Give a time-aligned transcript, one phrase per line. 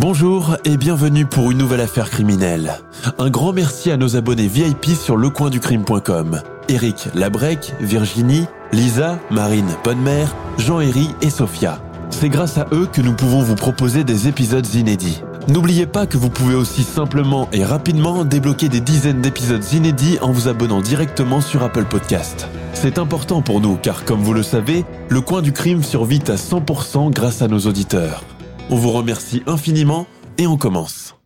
[0.00, 2.80] Bonjour et bienvenue pour une nouvelle affaire criminelle.
[3.18, 6.40] Un grand merci à nos abonnés VIP sur lecoinducrime.com.
[6.70, 10.24] Eric Labrec, Virginie, Lisa, Marine Bonnemer,
[10.56, 11.82] Jean-Héry et Sophia.
[12.08, 15.22] C'est grâce à eux que nous pouvons vous proposer des épisodes inédits.
[15.48, 20.32] N'oubliez pas que vous pouvez aussi simplement et rapidement débloquer des dizaines d'épisodes inédits en
[20.32, 22.48] vous abonnant directement sur Apple Podcast.
[22.72, 26.36] C'est important pour nous car comme vous le savez, le coin du crime survit à
[26.36, 28.24] 100% grâce à nos auditeurs.
[28.72, 30.06] On vous remercie infiniment
[30.38, 31.16] et on commence.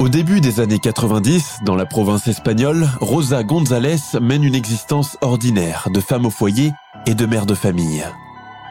[0.00, 5.88] Au début des années 90, dans la province espagnole, Rosa González mène une existence ordinaire
[5.94, 6.72] de femme au foyer
[7.06, 8.04] et de mère de famille.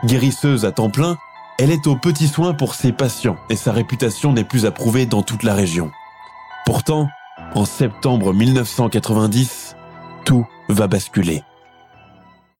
[0.04, 1.18] Guérisseuse à temps plein,
[1.60, 5.24] elle est aux petits soins pour ses patients et sa réputation n'est plus approuvée dans
[5.24, 5.92] toute la région.
[6.66, 7.08] Pourtant,
[7.56, 9.78] en septembre 1990,
[10.26, 11.44] tout va basculer.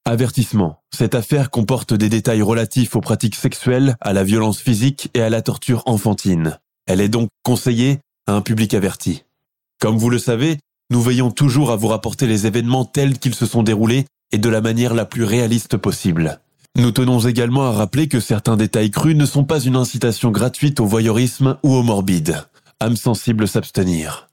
[0.06, 0.82] Avertissement.
[0.94, 5.30] Cette affaire comporte des détails relatifs aux pratiques sexuelles, à la violence physique et à
[5.30, 6.60] la torture enfantine.
[6.88, 9.24] Elle est donc conseillée à un public averti.
[9.80, 10.58] Comme vous le savez,
[10.90, 14.50] nous veillons toujours à vous rapporter les événements tels qu'ils se sont déroulés et de
[14.50, 16.42] la manière la plus réaliste possible.
[16.76, 20.82] Nous tenons également à rappeler que certains détails crus ne sont pas une incitation gratuite
[20.82, 22.44] au voyeurisme ou au morbide.
[22.82, 24.28] Âme sensible s'abstenir.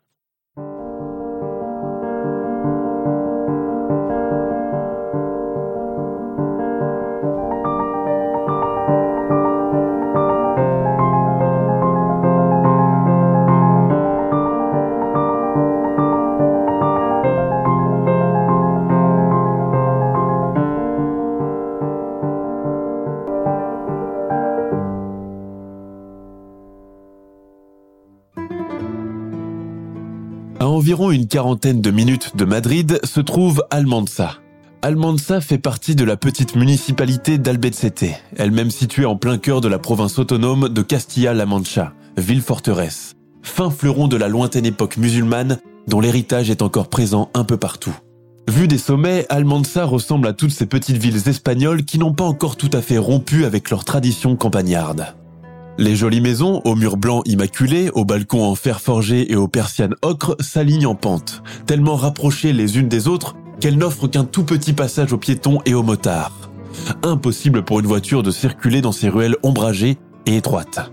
[31.09, 34.34] Une quarantaine de minutes de Madrid se trouve Almansa.
[34.83, 38.05] Almansa fait partie de la petite municipalité d'Albacete,
[38.37, 43.71] elle-même située en plein cœur de la province autonome de Castilla-La Mancha, ville forteresse, fin
[43.71, 47.97] fleuron de la lointaine époque musulmane dont l'héritage est encore présent un peu partout.
[48.49, 52.56] Vu des sommets, Almansa ressemble à toutes ces petites villes espagnoles qui n'ont pas encore
[52.56, 55.15] tout à fait rompu avec leurs traditions campagnardes.
[55.80, 59.94] Les jolies maisons, aux murs blancs immaculés, aux balcons en fer forgé et aux persiennes
[60.02, 64.74] ocre, s'alignent en pente, tellement rapprochées les unes des autres qu'elles n'offrent qu'un tout petit
[64.74, 66.50] passage aux piétons et aux motards.
[67.02, 69.96] Impossible pour une voiture de circuler dans ces ruelles ombragées
[70.26, 70.92] et étroites.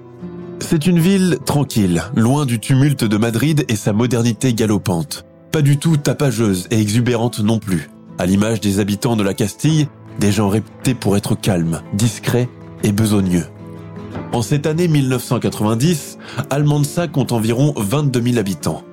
[0.59, 5.25] C'est une ville tranquille, loin du tumulte de Madrid et sa modernité galopante.
[5.51, 7.89] Pas du tout tapageuse et exubérante non plus.
[8.19, 9.89] À l'image des habitants de la Castille,
[10.21, 12.47] des gens réputés pour être calmes, discrets
[12.83, 13.47] et besogneux.
[14.33, 16.17] En cette année 1990,
[16.49, 18.83] Almansa compte environ 22 000 habitants.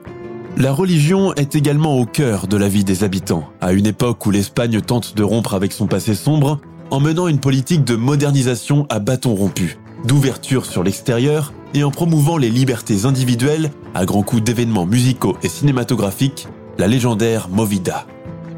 [0.57, 4.31] La religion est également au cœur de la vie des habitants, à une époque où
[4.31, 9.01] l'Espagne tente de rompre avec son passé sombre en menant une politique de modernisation à
[9.01, 14.87] bâton rompu, d'ouverture sur l'extérieur et en promouvant les libertés individuelles à grands coups d'événements
[14.87, 16.47] musicaux et cinématographiques,
[16.79, 18.07] la légendaire Movida.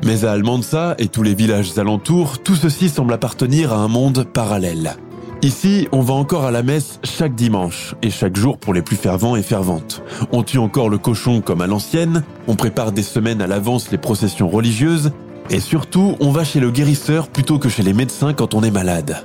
[0.05, 4.25] Mais à Almansa et tous les villages alentours, tout ceci semble appartenir à un monde
[4.25, 4.97] parallèle.
[5.47, 8.97] Ici, on va encore à la messe chaque dimanche, et chaque jour pour les plus
[8.97, 10.03] fervents et ferventes.
[10.33, 13.97] On tue encore le cochon comme à l'ancienne, on prépare des semaines à l'avance les
[13.97, 15.13] processions religieuses,
[15.49, 18.73] et surtout, on va chez le guérisseur plutôt que chez les médecins quand on est
[18.73, 19.19] malade.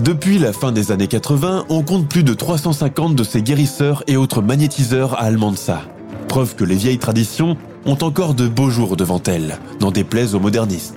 [0.00, 4.16] Depuis la fin des années 80, on compte plus de 350 de ces guérisseurs et
[4.16, 5.82] autres magnétiseurs à Almansa.
[6.26, 10.40] Preuve que les vieilles traditions ont encore de beaux jours devant elles, n'en déplaise aux
[10.40, 10.96] modernistes.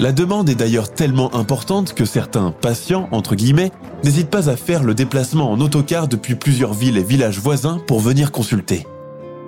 [0.00, 3.70] La demande est d'ailleurs tellement importante que certains patients, entre guillemets,
[4.02, 8.00] n'hésitent pas à faire le déplacement en autocar depuis plusieurs villes et villages voisins pour
[8.00, 8.86] venir consulter.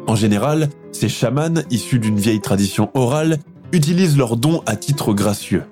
[0.07, 3.39] En général, ces chamans, issus d'une vieille tradition orale,
[3.73, 5.63] utilisent leurs dons à titre gracieux.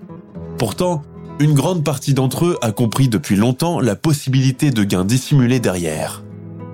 [0.56, 1.02] Pourtant,
[1.40, 6.22] une grande partie d'entre eux a compris depuis longtemps la possibilité de gains dissimulés derrière.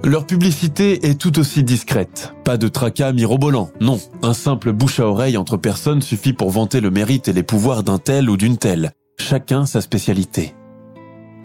[0.05, 2.35] Leur publicité est tout aussi discrète.
[2.45, 3.99] Pas de tracas mirobolants, non.
[4.23, 7.83] Un simple bouche à oreille entre personnes suffit pour vanter le mérite et les pouvoirs
[7.83, 8.93] d'un tel ou d'une telle.
[9.19, 10.55] Chacun sa spécialité.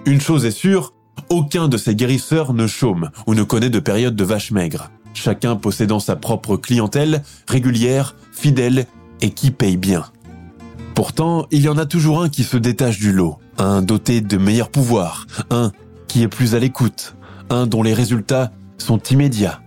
[0.06, 0.94] Une chose est sûre,
[1.30, 4.92] Aucun de ces guérisseurs ne chôme ou ne connaît de période de vache maigre.
[5.14, 8.86] Chacun possédant sa propre clientèle, régulière, fidèle
[9.22, 10.06] et qui paye bien.
[10.96, 14.38] Pourtant, il y en a toujours un qui se détache du lot, un doté de
[14.38, 15.72] meilleurs pouvoirs, un
[16.08, 17.16] qui est plus à l'écoute,
[17.68, 19.62] dont les résultats sont immédiats.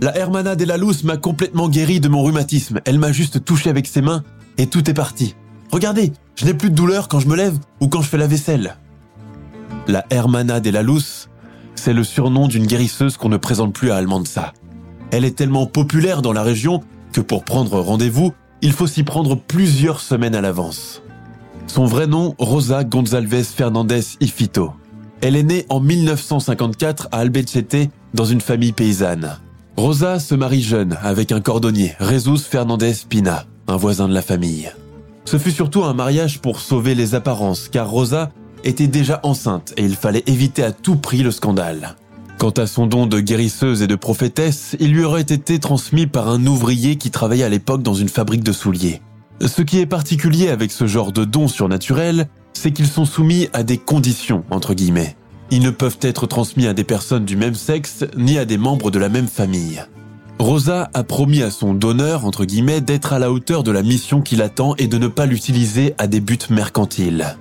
[0.00, 2.80] La Hermana de la Luz m'a complètement guéri de mon rhumatisme.
[2.84, 4.22] Elle m'a juste touché avec ses mains
[4.58, 5.34] et tout est parti.
[5.70, 8.26] Regardez, je n'ai plus de douleur quand je me lève ou quand je fais la
[8.26, 8.76] vaisselle.
[9.86, 11.28] La Hermana de la Luz,
[11.74, 14.52] c'est le surnom d'une guérisseuse qu'on ne présente plus à Almanza.
[15.10, 16.82] Elle est tellement populaire dans la région
[17.12, 18.32] que pour prendre rendez-vous,
[18.62, 21.02] il faut s'y prendre plusieurs semaines à l'avance.
[21.66, 24.72] Son vrai nom, Rosa González Fernandez Ifito.
[25.26, 29.38] Elle est née en 1954 à Albacete dans une famille paysanne.
[29.74, 34.70] Rosa se marie jeune avec un cordonnier, Jesus Fernandez Pina, un voisin de la famille.
[35.24, 38.32] Ce fut surtout un mariage pour sauver les apparences, car Rosa
[38.64, 41.96] était déjà enceinte et il fallait éviter à tout prix le scandale.
[42.38, 46.28] Quant à son don de guérisseuse et de prophétesse, il lui aurait été transmis par
[46.28, 49.00] un ouvrier qui travaillait à l'époque dans une fabrique de souliers.
[49.40, 52.28] Ce qui est particulier avec ce genre de dons surnaturels,
[52.64, 55.16] c'est qu'ils sont soumis à des conditions, entre guillemets.
[55.50, 58.90] Ils ne peuvent être transmis à des personnes du même sexe ni à des membres
[58.90, 59.84] de la même famille.
[60.38, 64.22] Rosa a promis à son donneur, entre guillemets, d'être à la hauteur de la mission
[64.22, 67.36] qui l'attend et de ne pas l'utiliser à des buts mercantiles.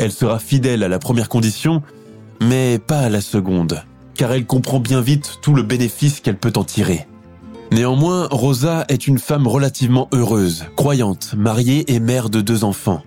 [0.00, 1.80] Elle sera fidèle à la première condition,
[2.40, 3.84] mais pas à la seconde
[4.16, 7.06] car elle comprend bien vite tout le bénéfice qu'elle peut en tirer.
[7.70, 13.02] Néanmoins, Rosa est une femme relativement heureuse, croyante, mariée et mère de deux enfants.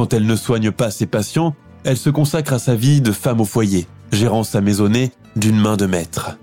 [0.00, 1.54] Quand elle ne soigne pas ses patients,
[1.84, 5.76] elle se consacre à sa vie de femme au foyer, gérant sa maisonnée d'une main
[5.76, 6.38] de maître.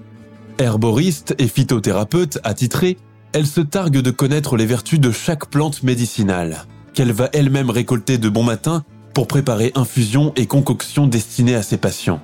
[0.60, 3.00] Herboriste et phytothérapeute attitrée,
[3.34, 8.20] elle se targue de connaître les vertus de chaque plante médicinale, qu'elle va elle-même récolter
[8.20, 8.84] de bon matin
[9.16, 12.22] pour préparer infusions et concoctions destinées à ses patients.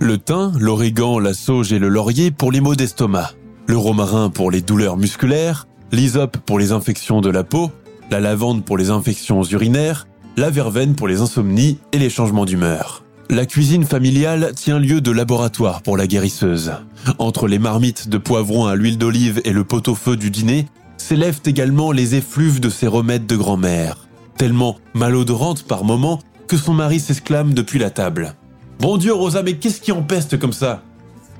[0.00, 3.30] Le thym, l'origan, la sauge et le laurier pour les maux d'estomac.
[3.68, 5.66] Le romarin pour les douleurs musculaires.
[5.92, 7.72] L'hysope pour les infections de la peau.
[8.10, 10.06] La lavande pour les infections urinaires.
[10.36, 13.04] La verveine pour les insomnies et les changements d'humeur.
[13.30, 16.72] La cuisine familiale tient lieu de laboratoire pour la guérisseuse.
[17.18, 20.66] Entre les marmites de poivron à l'huile d'olive et le pot-au-feu du dîner,
[20.96, 26.74] s'élèvent également les effluves de ses remèdes de grand-mère, tellement malodorantes par moments que son
[26.74, 28.34] mari s'exclame depuis la table.
[28.80, 30.82] Bon Dieu, Rosa, mais qu'est-ce qui empeste comme ça?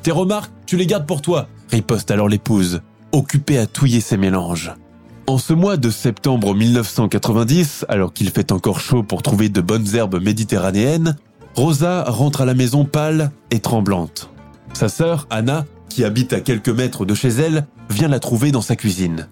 [0.03, 2.81] Tes remarques, tu les gardes pour toi, riposte alors l'épouse,
[3.11, 4.73] occupée à touiller ses mélanges.
[5.27, 9.95] En ce mois de septembre 1990, alors qu'il fait encore chaud pour trouver de bonnes
[9.95, 11.17] herbes méditerranéennes,
[11.57, 14.29] Rosa rentre à la maison pâle et tremblante.
[14.75, 18.61] Sa sœur, Anna, qui habite à quelques mètres de chez elle, vient la trouver dans
[18.61, 19.29] sa cuisine.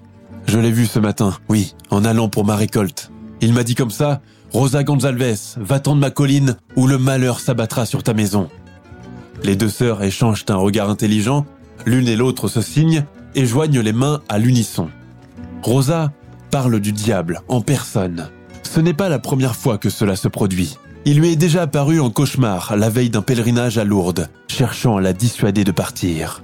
[0.46, 3.10] Je l'ai vu ce matin, oui, en allant pour ma récolte.
[3.42, 7.84] Il m'a dit comme ça, Rosa Gonzalves, va-t'en de ma colline ou le malheur s'abattra
[7.84, 8.48] sur ta maison.
[9.44, 11.44] Les deux sœurs échangent un regard intelligent,
[11.84, 13.04] l'une et l'autre se signent
[13.34, 14.88] et joignent les mains à l'unisson.
[15.62, 16.12] Rosa
[16.50, 18.28] parle du diable en personne.
[18.62, 20.76] Ce n'est pas la première fois que cela se produit.
[21.04, 25.00] Il lui est déjà apparu en cauchemar la veille d'un pèlerinage à Lourdes, cherchant à
[25.00, 26.42] la dissuader de partir.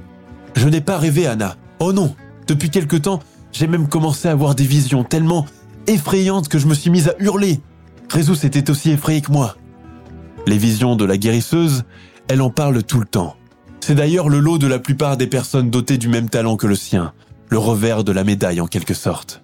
[0.57, 1.57] Je n'ai pas rêvé, Anna.
[1.79, 2.15] Oh non
[2.47, 3.21] Depuis quelque temps,
[3.53, 5.47] j'ai même commencé à avoir des visions tellement
[5.87, 7.61] effrayantes que je me suis mise à hurler.
[8.13, 9.57] Jesus était aussi effrayé que moi.
[10.47, 11.85] Les visions de la guérisseuse,
[12.29, 13.37] elle en parle tout le temps.
[13.81, 16.75] C'est d'ailleurs le lot de la plupart des personnes dotées du même talent que le
[16.75, 17.13] sien,
[17.51, 19.43] le revers de la médaille en quelque sorte.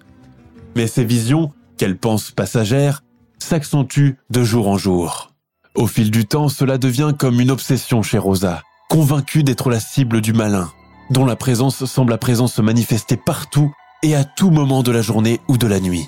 [0.75, 3.03] Mais ces visions, qu'elle pense passagères,
[3.39, 5.31] s'accentuent de jour en jour.
[5.75, 10.21] Au fil du temps, cela devient comme une obsession chez Rosa, convaincue d'être la cible
[10.21, 10.71] du malin,
[11.09, 15.01] dont la présence semble à présent se manifester partout et à tout moment de la
[15.01, 16.07] journée ou de la nuit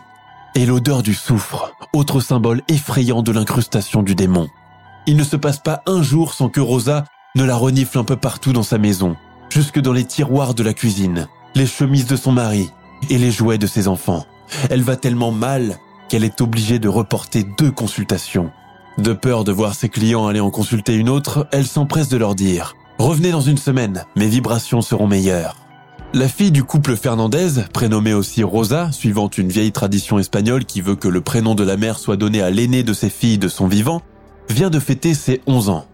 [0.57, 4.47] et l'odeur du soufre, autre symbole effrayant de l'incrustation du démon.
[5.05, 8.15] Il ne se passe pas un jour sans que Rosa ne la renifle un peu
[8.15, 9.15] partout dans sa maison,
[9.51, 12.69] jusque dans les tiroirs de la cuisine, les chemises de son mari
[13.09, 14.25] et les jouets de ses enfants.
[14.69, 15.77] Elle va tellement mal
[16.09, 18.51] qu'elle est obligée de reporter deux consultations.
[18.97, 22.35] De peur de voir ses clients aller en consulter une autre, elle s'empresse de leur
[22.35, 22.73] dire⁇
[23.03, 25.55] Revenez dans une semaine, mes vibrations seront meilleures⁇
[26.13, 30.95] la fille du couple Fernandez, prénommée aussi Rosa, suivant une vieille tradition espagnole qui veut
[30.95, 33.67] que le prénom de la mère soit donné à l'aînée de ses filles de son
[33.67, 34.01] vivant,
[34.49, 35.85] vient de fêter ses 11 ans.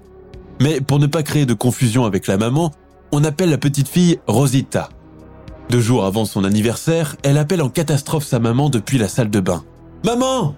[0.61, 2.71] Mais pour ne pas créer de confusion avec la maman,
[3.11, 4.89] on appelle la petite fille Rosita.
[5.69, 9.39] Deux jours avant son anniversaire, elle appelle en catastrophe sa maman depuis la salle de
[9.39, 9.63] bain.
[10.03, 10.55] Maman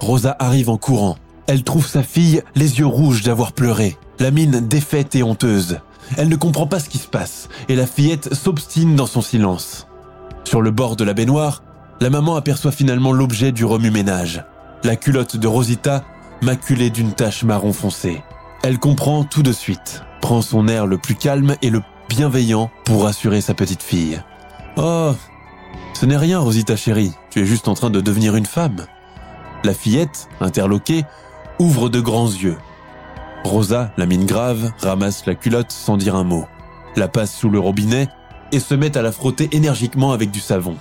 [0.00, 1.16] Rosa arrive en courant.
[1.46, 5.78] Elle trouve sa fille les yeux rouges d'avoir pleuré, la mine défaite et honteuse.
[6.16, 9.86] Elle ne comprend pas ce qui se passe et la fillette s'obstine dans son silence.
[10.44, 11.62] Sur le bord de la baignoire,
[12.00, 14.44] la maman aperçoit finalement l'objet du remue-ménage,
[14.84, 16.04] la culotte de Rosita
[16.42, 18.22] maculée d'une tache marron foncé.
[18.62, 20.02] Elle comprend tout de suite.
[20.20, 24.20] prend son air le plus calme et le bienveillant pour rassurer sa petite fille.
[24.76, 25.14] Oh,
[25.94, 28.84] ce n'est rien, Rosita chérie, tu es juste en train de devenir une femme.
[29.64, 31.04] La fillette, interloquée,
[31.58, 32.58] ouvre de grands yeux.
[33.44, 36.44] Rosa, la mine grave, ramasse la culotte sans dire un mot,
[36.94, 38.08] la passe sous le robinet
[38.52, 40.76] et se met à la frotter énergiquement avec du savon.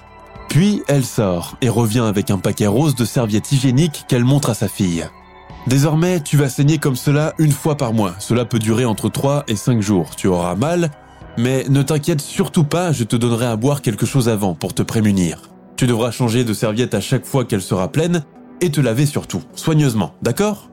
[0.50, 4.56] Puis elle sort et revient avec un paquet rose de serviettes hygiéniques qu'elle montre à
[4.56, 5.08] sa fille.
[5.68, 8.14] Désormais, tu vas saigner comme cela une fois par mois.
[8.20, 10.16] Cela peut durer entre 3 et 5 jours.
[10.16, 10.92] Tu auras mal,
[11.38, 14.82] mais ne t'inquiète surtout pas, je te donnerai à boire quelque chose avant pour te
[14.82, 15.50] prémunir.
[15.76, 18.24] Tu devras changer de serviette à chaque fois qu'elle sera pleine
[18.62, 20.70] et te laver surtout, soigneusement, d'accord?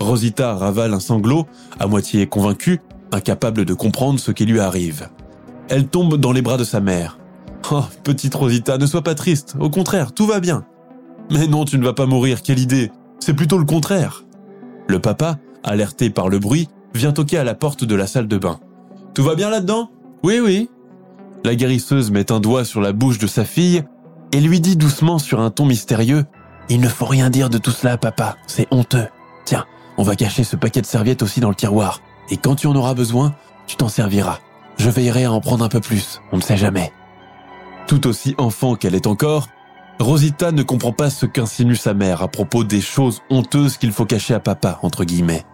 [0.00, 1.46] Rosita ravale un sanglot,
[1.78, 2.80] à moitié convaincue,
[3.12, 5.08] incapable de comprendre ce qui lui arrive.
[5.68, 7.18] Elle tombe dans les bras de sa mère.
[7.70, 10.64] Oh, petite Rosita, ne sois pas triste, au contraire, tout va bien.
[11.30, 14.24] Mais non, tu ne vas pas mourir, quelle idée C'est plutôt le contraire.
[14.88, 18.38] Le papa, alerté par le bruit, vient toquer à la porte de la salle de
[18.38, 18.58] bain.
[19.14, 19.90] Tout va bien là-dedans?
[20.22, 20.70] Oui, oui.
[21.44, 23.82] La guérisseuse met un doigt sur la bouche de sa fille
[24.32, 26.24] et lui dit doucement sur un ton mystérieux
[26.68, 29.08] Il ne faut rien dire de tout cela, papa, c'est honteux.
[29.44, 29.64] Tiens,
[29.98, 32.00] on va cacher ce paquet de serviettes aussi dans le tiroir,
[32.30, 33.34] et quand tu en auras besoin,
[33.66, 34.38] tu t'en serviras.
[34.76, 36.92] Je veillerai à en prendre un peu plus, on ne sait jamais.
[37.86, 39.48] Tout aussi enfant qu'elle est encore,
[39.98, 44.06] Rosita ne comprend pas ce qu'insinue sa mère à propos des choses honteuses qu'il faut
[44.06, 45.44] cacher à papa, entre guillemets.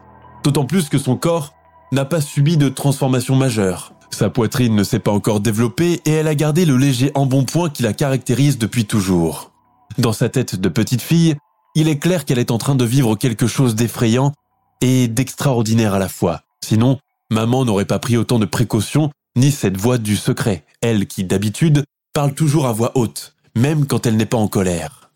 [0.45, 1.56] D'autant plus que son corps
[1.93, 3.93] n'a pas subi de transformation majeure.
[4.11, 7.83] Sa poitrine ne s'est pas encore développée et elle a gardé le léger embonpoint qui
[7.83, 9.53] la caractérise depuis toujours.
[9.99, 11.37] Dans sa tête de petite fille,
[11.75, 14.33] il est clair qu'elle est en train de vivre quelque chose d'effrayant
[14.81, 16.43] et d'extraordinaire à la fois.
[16.65, 16.99] Sinon,
[17.31, 21.85] maman n'aurait pas pris autant de précautions ni cette voix du secret, elle qui d'habitude
[22.15, 25.11] parle toujours à voix haute, même quand elle n'est pas en colère.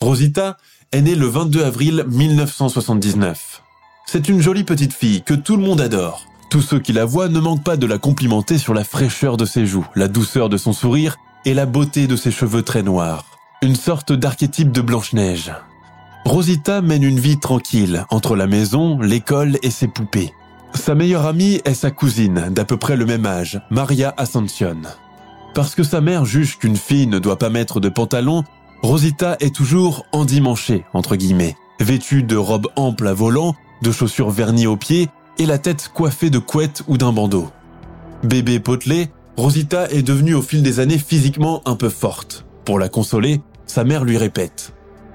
[0.00, 0.56] Rosita
[0.90, 3.63] est née le 22 avril 1979.
[4.06, 6.26] C'est une jolie petite fille que tout le monde adore.
[6.50, 9.44] Tous ceux qui la voient ne manquent pas de la complimenter sur la fraîcheur de
[9.44, 13.24] ses joues, la douceur de son sourire et la beauté de ses cheveux très noirs.
[13.62, 15.52] Une sorte d'archétype de Blanche-Neige.
[16.24, 20.32] Rosita mène une vie tranquille entre la maison, l'école et ses poupées.
[20.74, 24.76] Sa meilleure amie est sa cousine, d'à peu près le même âge, Maria Ascension.
[25.54, 28.44] Parce que sa mère juge qu'une fille ne doit pas mettre de pantalon,
[28.82, 33.54] Rosita est toujours endimanchée, entre guillemets, vêtue de robes amples à volant
[33.84, 37.50] de chaussures vernies aux pieds et la tête coiffée de couettes ou d'un bandeau.
[38.24, 42.46] Bébé potelé, Rosita est devenue au fil des années physiquement un peu forte.
[42.64, 44.72] Pour la consoler, sa mère lui répète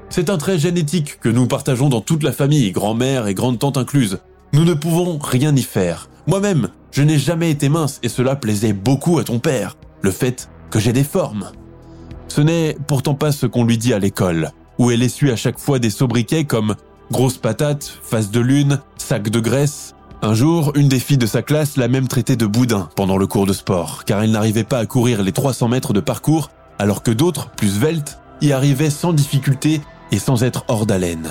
[0.10, 4.20] C'est un trait génétique que nous partageons dans toute la famille, grand-mère et grande-tante incluse.
[4.54, 6.10] Nous ne pouvons rien y faire.
[6.28, 10.50] Moi-même, je n'ai jamais été mince et cela plaisait beaucoup à ton père, le fait
[10.70, 11.52] que j'ai des formes.
[12.28, 15.58] Ce n'est pourtant pas ce qu'on lui dit à l'école, où elle essuie à chaque
[15.58, 16.76] fois des sobriquets comme
[17.12, 19.96] Grosse patate, face de lune, sac de graisse.
[20.22, 23.26] Un jour, une des filles de sa classe l'a même traité de boudin pendant le
[23.26, 27.02] cours de sport, car elle n'arrivait pas à courir les 300 mètres de parcours, alors
[27.02, 31.30] que d'autres, plus sveltes, y arrivaient sans difficulté et sans être hors d'haleine.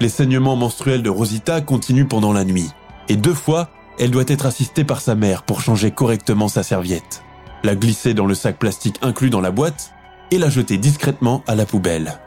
[0.00, 2.70] Les saignements menstruels de Rosita continuent pendant la nuit,
[3.08, 7.24] et deux fois, elle doit être assistée par sa mère pour changer correctement sa serviette,
[7.64, 9.92] la glisser dans le sac plastique inclus dans la boîte
[10.30, 12.20] et la jeter discrètement à la poubelle.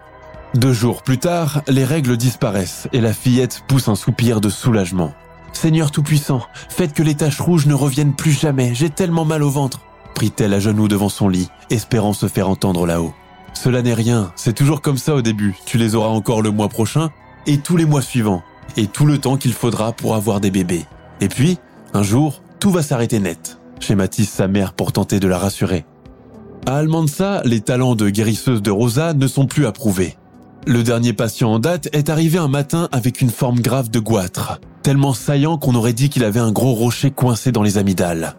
[0.56, 5.14] Deux jours plus tard, les règles disparaissent et la fillette pousse un soupir de soulagement.
[5.52, 9.50] Seigneur Tout-Puissant, faites que les taches rouges ne reviennent plus jamais, j'ai tellement mal au
[9.50, 9.82] ventre,
[10.14, 13.14] prit-elle à genoux devant son lit, espérant se faire entendre là-haut.
[13.54, 16.70] Cela n'est rien, c'est toujours comme ça au début, tu les auras encore le mois
[16.70, 17.10] prochain,
[17.48, 18.42] et tous les mois suivants,
[18.78, 20.86] et tout le temps qu'il faudra pour avoir des bébés.
[21.20, 21.58] Et puis,
[21.94, 25.84] un jour, tout va s'arrêter net, schématise sa mère pour tenter de la rassurer.
[26.66, 30.16] À Almansa, les talents de guérisseuse de Rosa ne sont plus approuvés.
[30.68, 34.60] Le dernier patient en date est arrivé un matin avec une forme grave de goitre,
[34.82, 38.36] tellement saillant qu'on aurait dit qu'il avait un gros rocher coincé dans les amygdales.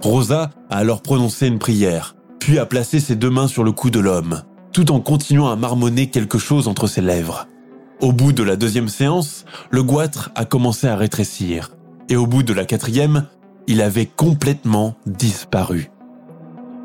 [0.00, 3.90] Rosa a alors prononcé une prière, puis a placé ses deux mains sur le cou
[3.90, 7.48] de l'homme, tout en continuant à marmonner quelque chose entre ses lèvres.
[8.00, 11.72] Au bout de la deuxième séance, le goitre a commencé à rétrécir,
[12.08, 13.26] et au bout de la quatrième,
[13.66, 15.90] il avait complètement disparu.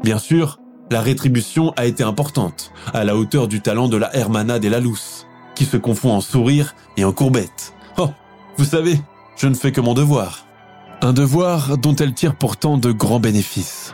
[0.01, 4.59] Bien sûr, la rétribution a été importante, à la hauteur du talent de la Hermana
[4.59, 7.73] la Luce, qui se confond en sourire et en courbette.
[7.97, 8.09] Oh,
[8.57, 8.99] vous savez,
[9.37, 10.45] je ne fais que mon devoir.
[11.01, 13.93] Un devoir dont elle tire pourtant de grands bénéfices.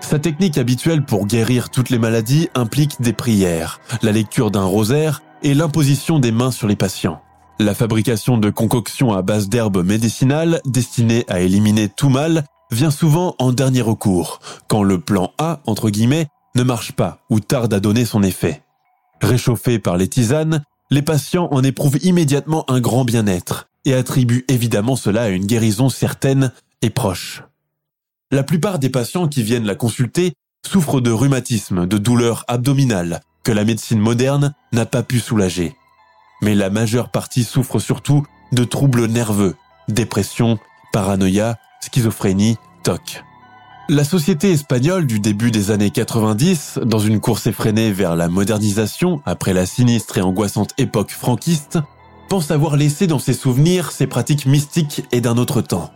[0.00, 5.22] Sa technique habituelle pour guérir toutes les maladies implique des prières, la lecture d'un rosaire
[5.42, 7.20] et l'imposition des mains sur les patients.
[7.58, 13.34] La fabrication de concoctions à base d'herbes médicinales destinées à éliminer tout mal vient souvent
[13.38, 17.80] en dernier recours, quand le plan A, entre guillemets, ne marche pas ou tarde à
[17.80, 18.62] donner son effet.
[19.20, 24.96] Réchauffés par les tisanes, les patients en éprouvent immédiatement un grand bien-être et attribuent évidemment
[24.96, 27.42] cela à une guérison certaine et proche.
[28.30, 30.32] La plupart des patients qui viennent la consulter
[30.66, 35.74] souffrent de rhumatisme, de douleurs abdominales, que la médecine moderne n'a pas pu soulager.
[36.42, 39.56] Mais la majeure partie souffre surtout de troubles nerveux,
[39.88, 40.58] dépression,
[40.92, 43.24] paranoïa, schizophrénie, TOC.
[43.88, 49.20] La société espagnole du début des années 90, dans une course effrénée vers la modernisation
[49.24, 51.78] après la sinistre et angoissante époque franquiste,
[52.28, 55.90] pense avoir laissé dans ses souvenirs ces pratiques mystiques et d'un autre temps.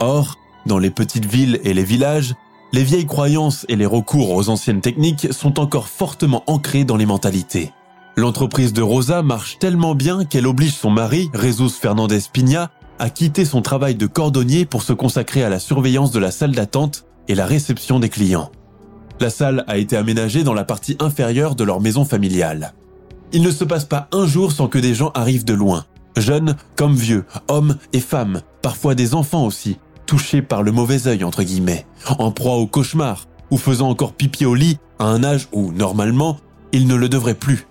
[0.00, 0.36] Or,
[0.66, 2.34] dans les petites villes et les villages,
[2.72, 7.06] les vieilles croyances et les recours aux anciennes techniques sont encore fortement ancrés dans les
[7.06, 7.72] mentalités.
[8.16, 12.70] L'entreprise de Rosa marche tellement bien qu'elle oblige son mari, Jesus Fernandez Pina,
[13.00, 16.52] à quitter son travail de cordonnier pour se consacrer à la surveillance de la salle
[16.52, 18.52] d'attente et la réception des clients.
[19.20, 22.74] La salle a été aménagée dans la partie inférieure de leur maison familiale.
[23.32, 26.56] Il ne se passe pas un jour sans que des gens arrivent de loin, jeunes
[26.76, 31.42] comme vieux, hommes et femmes, parfois des enfants aussi, touchés par le mauvais œil entre
[31.42, 31.86] guillemets,
[32.18, 36.36] en proie au cauchemar ou faisant encore pipi au lit à un âge où, normalement,
[36.72, 37.66] ils ne le devraient plus.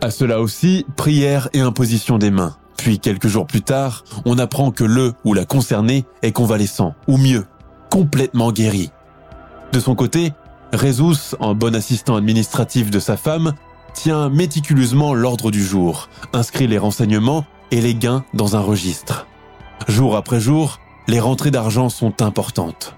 [0.00, 2.56] À cela aussi, prière et imposition des mains.
[2.76, 7.16] Puis quelques jours plus tard, on apprend que le ou la concernée est convalescent, ou
[7.16, 7.46] mieux,
[7.90, 8.90] complètement guéri.
[9.72, 10.32] De son côté,
[10.72, 13.54] Rezus, en bon assistant administratif de sa femme,
[13.92, 19.26] tient méticuleusement l'ordre du jour, inscrit les renseignements et les gains dans un registre.
[19.88, 22.96] Jour après jour, les rentrées d'argent sont importantes.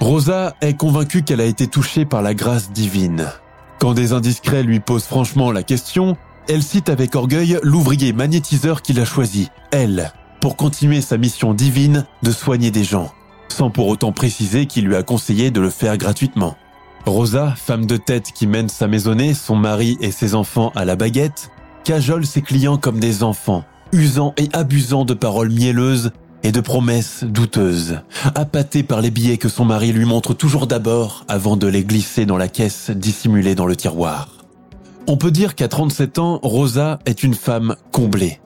[0.00, 3.28] Rosa est convaincue qu'elle a été touchée par la grâce divine.
[3.78, 6.16] Quand des indiscrets lui posent franchement la question,
[6.50, 12.06] elle cite avec orgueil l'ouvrier magnétiseur qu'il a choisi, elle, pour continuer sa mission divine
[12.24, 13.12] de soigner des gens,
[13.48, 16.56] sans pour autant préciser qu'il lui a conseillé de le faire gratuitement.
[17.06, 20.96] Rosa, femme de tête qui mène sa maisonnée, son mari et ses enfants à la
[20.96, 21.52] baguette,
[21.84, 26.10] cajole ses clients comme des enfants, usant et abusant de paroles mielleuses
[26.42, 28.00] et de promesses douteuses,
[28.34, 32.26] appâtée par les billets que son mari lui montre toujours d'abord avant de les glisser
[32.26, 34.39] dans la caisse dissimulée dans le tiroir.
[35.10, 38.40] On peut dire qu'à 37 ans, Rosa est une femme comblée.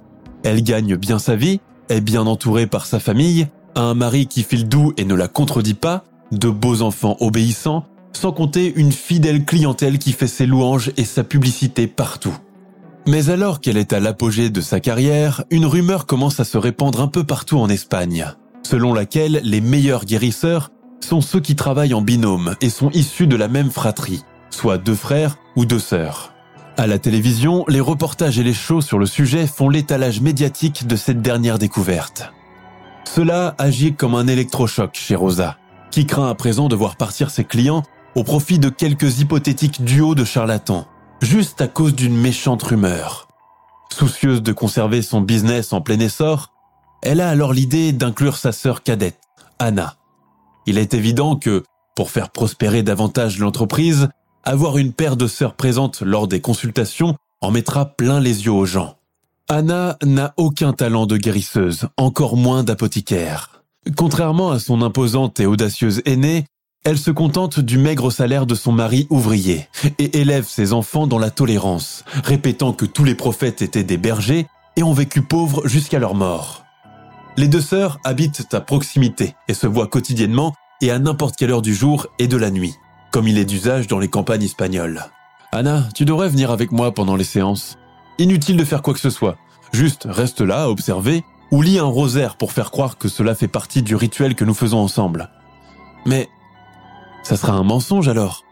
[0.45, 1.61] Elle gagne bien sa vie,
[1.91, 5.29] est bien entourée par sa famille, a un mari qui file doux et ne la
[5.29, 7.85] contredit pas, de beaux enfants obéissants,
[8.15, 12.35] sans compter une fidèle clientèle qui fait ses louanges et sa publicité partout.
[13.07, 17.03] Mais alors qu'elle est à l'apogée de sa carrière, une rumeur commence à se répandre
[17.03, 18.25] un peu partout en Espagne,
[18.63, 23.37] selon laquelle les meilleurs guérisseurs sont ceux qui travaillent en binôme et sont issus de
[23.37, 26.34] la même fratrie, soit deux frères ou deux sœurs.
[26.77, 30.97] À la télévision, les reportages et les shows sur le sujet font l'étalage médiatique de
[30.97, 32.33] cette dernière découverte.
[33.05, 35.57] Cela agit comme un électrochoc chez Rosa,
[35.93, 37.85] qui craint à présent de voir partir ses clients
[38.17, 40.89] au profit de quelques hypothétiques duos de charlatans,
[41.23, 43.29] juste à cause d'une méchante rumeur.
[43.93, 46.53] Soucieuse de conserver son business en plein essor,
[47.03, 49.21] elle a alors l'idée d'inclure sa sœur cadette,
[49.61, 49.95] Anna.
[50.67, 51.63] Il est évident que,
[51.95, 54.09] pour faire prospérer davantage l'entreprise,
[54.45, 58.67] avoir une paire de sœurs présentes lors des consultations en mettra plein les yeux aux
[58.67, 58.97] gens.
[59.49, 63.63] Anna n'a aucun talent de guérisseuse, encore moins d'apothicaire.
[63.97, 66.47] Contrairement à son imposante et audacieuse aînée,
[66.85, 71.19] elle se contente du maigre salaire de son mari ouvrier et élève ses enfants dans
[71.19, 75.99] la tolérance, répétant que tous les prophètes étaient des bergers et ont vécu pauvres jusqu'à
[75.99, 76.65] leur mort.
[77.37, 81.63] Les deux sœurs habitent à proximité et se voient quotidiennement et à n'importe quelle heure
[81.63, 82.75] du jour et de la nuit,
[83.15, 85.05] comme il est d'usage dans les campagnes espagnoles.
[85.53, 87.79] Anna, tu devrais venir avec moi pendant les séances.
[88.19, 89.37] Inutile de faire quoi que ce soit.
[89.73, 91.23] Juste reste là à observer
[91.53, 94.53] ou lis un rosaire pour faire croire que cela fait partie du rituel que nous
[94.53, 95.31] faisons ensemble.
[96.07, 96.29] Mais
[97.23, 98.43] ça sera un mensonge alors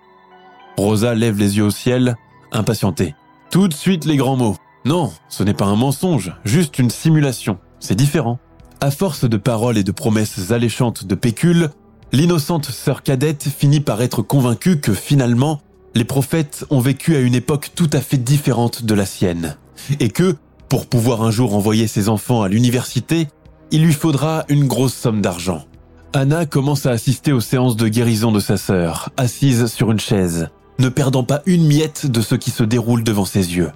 [0.76, 2.14] Rosa lève les yeux au ciel,
[2.52, 3.16] impatientée.
[3.50, 4.56] Tout de suite les grands mots.
[4.84, 7.58] Non, ce n'est pas un mensonge, juste une simulation.
[7.80, 8.38] C'est différent.
[8.80, 11.70] À force de paroles et de promesses alléchantes de pécule,
[12.12, 15.60] l'innocente sœur cadette finit par être convaincue que finalement,
[15.94, 19.56] les prophètes ont vécu à une époque tout à fait différente de la sienne.
[19.98, 20.36] Et que,
[20.68, 23.28] pour pouvoir un jour envoyer ses enfants à l'université,
[23.70, 25.64] il lui faudra une grosse somme d'argent.
[26.12, 30.50] Anna commence à assister aux séances de guérison de sa sœur, assise sur une chaise,
[30.78, 33.72] ne perdant pas une miette de ce qui se déroule devant ses yeux.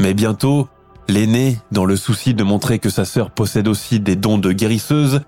[0.00, 0.68] Mais bientôt,
[1.08, 5.20] l'aînée, dans le souci de montrer que sa sœur possède aussi des dons de guérisseuse,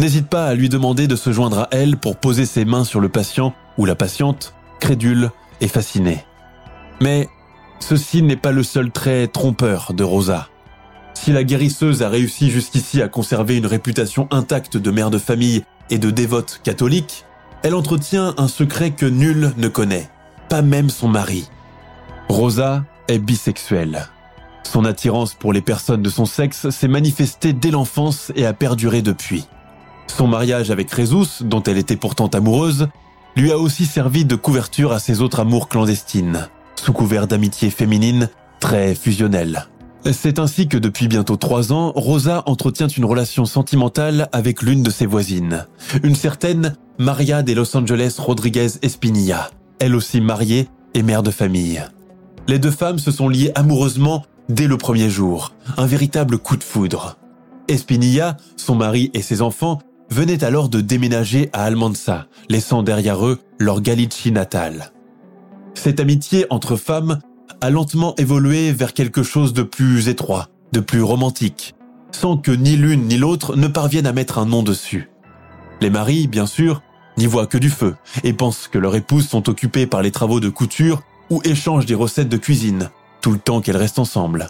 [0.00, 3.00] n'hésite pas à lui demander de se joindre à elle pour poser ses mains sur
[3.00, 6.24] le patient ou la patiente, crédule et fascinée.
[7.02, 7.28] Mais
[7.80, 10.48] ceci n'est pas le seul trait trompeur de Rosa.
[11.12, 15.64] Si la guérisseuse a réussi jusqu'ici à conserver une réputation intacte de mère de famille
[15.90, 17.26] et de dévote catholique,
[17.62, 20.08] elle entretient un secret que nul ne connaît,
[20.48, 21.46] pas même son mari.
[22.30, 24.06] Rosa est bisexuelle.
[24.62, 29.02] Son attirance pour les personnes de son sexe s'est manifestée dès l'enfance et a perduré
[29.02, 29.46] depuis.
[30.16, 32.88] Son mariage avec Résus, dont elle était pourtant amoureuse,
[33.36, 38.28] lui a aussi servi de couverture à ses autres amours clandestines, sous couvert d'amitié féminine
[38.58, 39.66] très fusionnelle.
[40.12, 44.90] C'est ainsi que depuis bientôt trois ans, Rosa entretient une relation sentimentale avec l'une de
[44.90, 45.66] ses voisines,
[46.02, 51.82] une certaine Maria de Los Angeles Rodriguez Espinilla, elle aussi mariée et mère de famille.
[52.46, 56.64] Les deux femmes se sont liées amoureusement dès le premier jour, un véritable coup de
[56.64, 57.16] foudre.
[57.68, 59.78] Espinilla, son mari et ses enfants
[60.10, 64.92] venaient alors de déménager à Almansa, laissant derrière eux leur Galicia natale.
[65.74, 67.20] Cette amitié entre femmes
[67.60, 71.74] a lentement évolué vers quelque chose de plus étroit, de plus romantique,
[72.12, 75.10] sans que ni l'une ni l'autre ne parviennent à mettre un nom dessus.
[75.80, 76.82] Les maris, bien sûr,
[77.16, 80.40] n'y voient que du feu et pensent que leurs épouses sont occupées par les travaux
[80.40, 84.48] de couture ou échangent des recettes de cuisine, tout le temps qu'elles restent ensemble.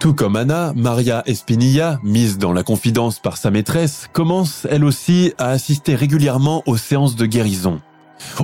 [0.00, 5.34] Tout comme Anna, Maria Espinilla, mise dans la confidence par sa maîtresse, commence elle aussi
[5.36, 7.82] à assister régulièrement aux séances de guérison.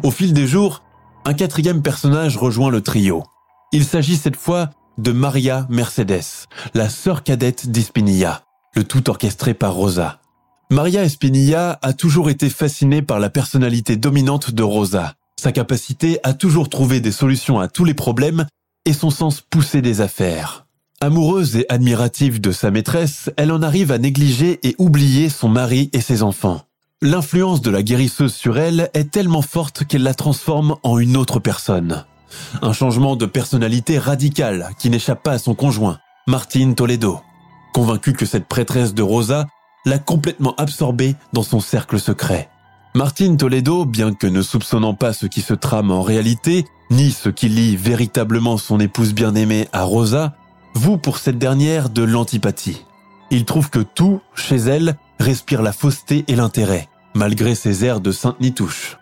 [0.03, 0.83] Au fil des jours,
[1.25, 3.23] un quatrième personnage rejoint le trio.
[3.73, 8.43] Il s'agit cette fois de Maria Mercedes, la sœur cadette d'Espinilla,
[8.75, 10.21] le tout orchestré par Rosa.
[10.71, 16.35] Maria Espinilla a toujours été fascinée par la personnalité dominante de Rosa, sa capacité à
[16.35, 18.47] toujours trouver des solutions à tous les problèmes
[18.85, 20.66] et son sens poussé des affaires.
[21.03, 25.91] Amoureuse et admirative de sa maîtresse, elle en arrive à négliger et oublier son mari
[25.93, 26.63] et ses enfants.
[27.03, 31.39] L'influence de la guérisseuse sur elle est tellement forte qu'elle la transforme en une autre
[31.39, 32.07] personne.
[32.63, 37.21] Un changement de personnalité radical qui n'échappe pas à son conjoint, Martine Toledo.
[37.75, 39.47] Convaincue que cette prêtresse de Rosa
[39.85, 42.49] l'a complètement absorbée dans son cercle secret.
[42.95, 47.29] Martine Toledo, bien que ne soupçonnant pas ce qui se trame en réalité, ni ce
[47.29, 50.35] qui lie véritablement son épouse bien-aimée à Rosa,
[50.77, 52.85] voue pour cette dernière de l'antipathie.
[53.31, 58.13] Il trouve que tout, chez elle, respire la fausseté et l'intérêt, malgré ses airs de
[58.13, 58.99] sainte nitouche.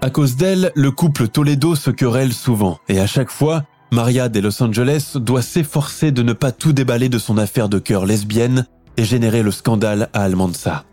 [0.00, 4.40] À cause d'elle, le couple Toledo se querelle souvent, et à chaque fois, Maria de
[4.40, 8.66] Los Angeles doit s'efforcer de ne pas tout déballer de son affaire de cœur lesbienne
[8.96, 10.84] et générer le scandale à Almanza.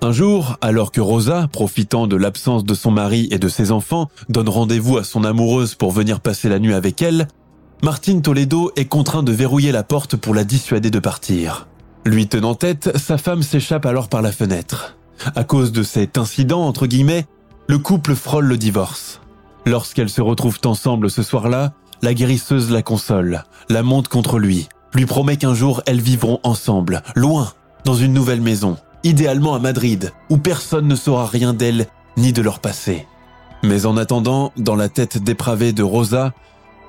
[0.00, 4.08] Un jour, alors que Rosa, profitant de l'absence de son mari et de ses enfants,
[4.28, 7.28] donne rendez-vous à son amoureuse pour venir passer la nuit avec elle,
[7.84, 11.66] Martine Toledo est contraint de verrouiller la porte pour la dissuader de partir.
[12.04, 14.96] Lui tenant tête, sa femme s'échappe alors par la fenêtre.
[15.34, 17.26] À cause de cet incident, entre guillemets,
[17.66, 19.20] le couple frôle le divorce.
[19.66, 25.06] Lorsqu'elles se retrouvent ensemble ce soir-là, la guérisseuse la console, la monte contre lui, lui
[25.06, 27.52] promet qu'un jour elles vivront ensemble, loin,
[27.84, 32.42] dans une nouvelle maison, idéalement à Madrid, où personne ne saura rien d'elle ni de
[32.42, 33.08] leur passé.
[33.64, 36.32] Mais en attendant, dans la tête dépravée de Rosa,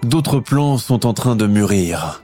[0.06, 2.24] d'autres plans sont en train de mûrir.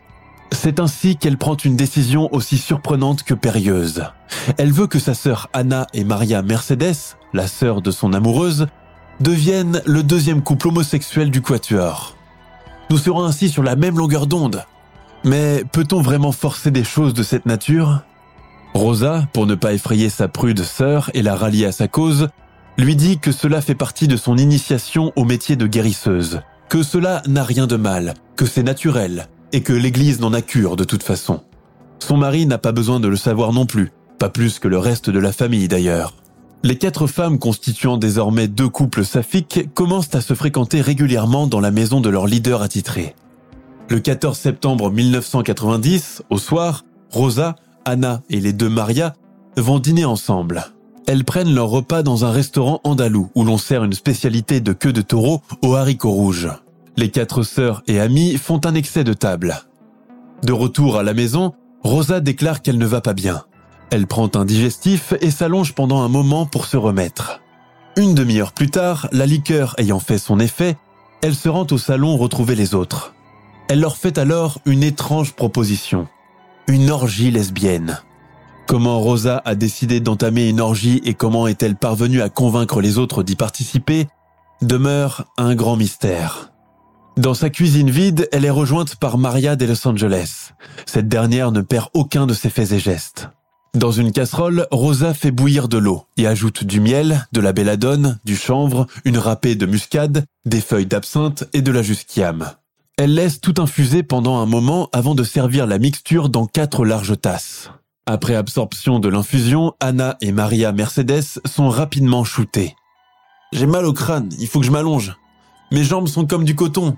[0.51, 4.03] C'est ainsi qu'elle prend une décision aussi surprenante que périlleuse.
[4.57, 8.67] Elle veut que sa sœur Anna et Maria Mercedes, la sœur de son amoureuse,
[9.19, 12.15] deviennent le deuxième couple homosexuel du Quatuor.
[12.89, 14.63] Nous serons ainsi sur la même longueur d'onde.
[15.23, 18.01] Mais peut-on vraiment forcer des choses de cette nature?
[18.73, 22.29] Rosa, pour ne pas effrayer sa prude sœur et la rallier à sa cause,
[22.77, 27.23] lui dit que cela fait partie de son initiation au métier de guérisseuse, que cela
[27.27, 31.03] n'a rien de mal, que c'est naturel, et que l'Église n'en a cure de toute
[31.03, 31.41] façon.
[31.97, 35.09] Son mari n'a pas besoin de le savoir non plus, pas plus que le reste
[35.09, 36.13] de la famille d'ailleurs.
[36.63, 41.71] Les quatre femmes constituant désormais deux couples saphiques commencent à se fréquenter régulièrement dans la
[41.71, 43.15] maison de leur leader attitré.
[43.89, 47.55] Le 14 septembre 1990, au soir, Rosa,
[47.85, 49.15] Anna et les deux Maria
[49.57, 50.65] vont dîner ensemble.
[51.09, 54.93] Elles prennent leur repas dans un restaurant andalou où l'on sert une spécialité de queue
[54.93, 56.49] de taureau aux haricots rouges.
[56.97, 59.59] Les quatre sœurs et amies font un excès de table.
[60.43, 63.41] De retour à la maison, Rosa déclare qu'elle ne va pas bien.
[63.89, 67.41] Elle prend un digestif et s'allonge pendant un moment pour se remettre.
[67.97, 70.77] Une demi-heure plus tard, la liqueur ayant fait son effet,
[71.23, 73.15] elle se rend au salon retrouver les autres.
[73.67, 76.07] Elle leur fait alors une étrange proposition.
[76.67, 77.99] Une orgie lesbienne.
[78.69, 83.23] Comment Rosa a décidé d'entamer une orgie et comment est-elle parvenue à convaincre les autres
[83.23, 84.07] d'y participer
[84.61, 86.51] demeure un grand mystère.
[87.17, 90.51] Dans sa cuisine vide, elle est rejointe par Maria de Los Angeles.
[90.85, 93.31] Cette dernière ne perd aucun de ses faits et gestes.
[93.73, 98.19] Dans une casserole, Rosa fait bouillir de l'eau et ajoute du miel, de la belladone,
[98.23, 102.51] du chanvre, une râpée de muscade, des feuilles d'absinthe et de la jusquiame.
[102.99, 107.19] Elle laisse tout infuser pendant un moment avant de servir la mixture dans quatre larges
[107.19, 107.71] tasses.
[108.11, 112.75] Après absorption de l'infusion, Anna et Maria Mercedes sont rapidement shootées.
[113.53, 115.15] J'ai mal au crâne, il faut que je m'allonge.
[115.71, 116.97] Mes jambes sont comme du coton,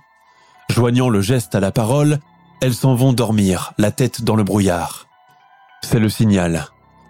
[0.70, 2.20] Joignant le geste à la parole,
[2.62, 5.08] elles s'en vont dormir, la tête dans le brouillard.
[5.84, 6.68] C'est le signal.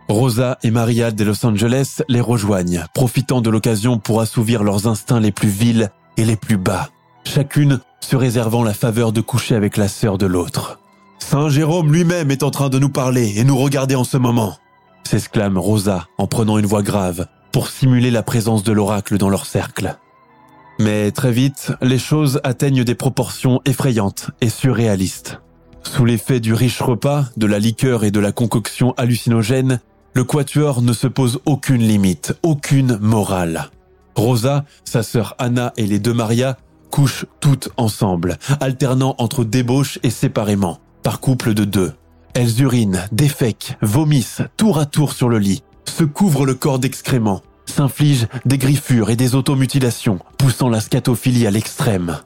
[0.10, 5.20] Rosa et Maria de Los Angeles les rejoignent, profitant de l'occasion pour assouvir leurs instincts
[5.20, 6.90] les plus vils et les plus bas,
[7.24, 10.81] chacune se réservant la faveur de coucher avec la sœur de l'autre.
[11.22, 14.58] Saint Jérôme lui-même est en train de nous parler et nous regarder en ce moment,
[15.08, 19.46] s'exclame Rosa en prenant une voix grave pour simuler la présence de l'oracle dans leur
[19.46, 19.98] cercle.
[20.80, 25.40] Mais très vite, les choses atteignent des proportions effrayantes et surréalistes.
[25.84, 29.80] Sous l'effet du riche repas, de la liqueur et de la concoction hallucinogène,
[30.14, 33.70] le quatuor ne se pose aucune limite, aucune morale.
[34.16, 36.58] Rosa, sa sœur Anna et les deux Maria
[36.90, 41.94] couchent toutes ensemble, alternant entre débauche et séparément, par couple de deux.
[42.34, 47.42] Elles urinent, défèquent, vomissent, tour à tour sur le lit, se couvrent le corps d'excréments,
[47.66, 52.20] s'infligent des griffures et des automutilations, poussant la scatophilie à l'extrême.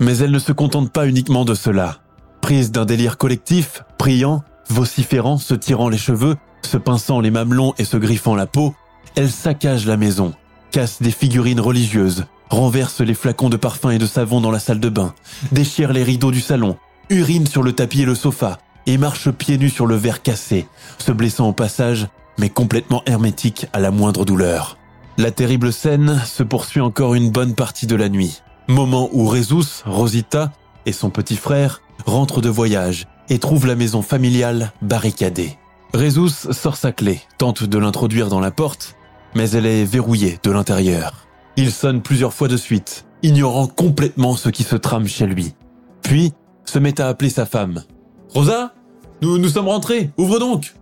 [0.00, 1.98] Mais elles ne se contentent pas uniquement de cela.
[2.40, 7.84] Prises d'un délire collectif, priant, vociférant, se tirant les cheveux, se pinçant les mamelons et
[7.84, 8.74] se griffant la peau,
[9.14, 10.32] elles saccagent la maison,
[10.70, 14.80] cassent des figurines religieuses, renversent les flacons de parfum et de savon dans la salle
[14.80, 15.14] de bain,
[15.52, 16.76] déchirent les rideaux du salon,
[17.10, 20.66] urinent sur le tapis et le sofa, et marchent pieds nus sur le verre cassé,
[20.98, 24.78] se blessant au passage, mais complètement hermétique à la moindre douleur.
[25.18, 29.82] La terrible scène se poursuit encore une bonne partie de la nuit, moment où Rezus,
[29.84, 30.52] Rosita
[30.86, 35.58] et son petit frère rentrent de voyage et trouvent la maison familiale barricadée.
[35.94, 38.96] Rezus sort sa clé, tente de l'introduire dans la porte,
[39.34, 41.26] mais elle est verrouillée de l'intérieur.
[41.56, 45.54] Il sonne plusieurs fois de suite, ignorant complètement ce qui se trame chez lui.
[46.02, 46.32] Puis,
[46.64, 47.82] se met à appeler sa femme.
[48.30, 48.72] Rosa
[49.20, 50.74] Nous, nous sommes rentrés, ouvre donc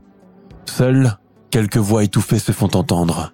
[0.67, 1.19] Seules,
[1.51, 3.33] quelques voix étouffées se font entendre.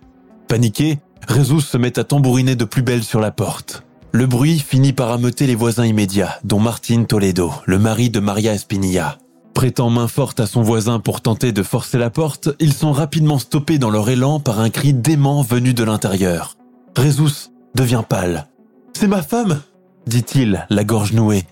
[0.48, 3.82] Paniqué, Rezus se met à tambouriner de plus belle sur la porte.
[4.12, 8.54] Le bruit finit par ameuter les voisins immédiats, dont Martin Toledo, le mari de Maria
[8.54, 9.18] Espinilla.
[9.52, 13.38] Prêtant main forte à son voisin pour tenter de forcer la porte, ils sont rapidement
[13.38, 16.56] stoppés dans leur élan par un cri dément venu de l'intérieur.
[16.96, 18.46] Rezus devient pâle.
[18.94, 19.60] C'est ma femme
[20.06, 21.44] dit-il, la gorge nouée.